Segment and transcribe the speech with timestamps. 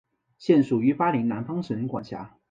[0.39, 2.35] 现属于巴林南方省管辖。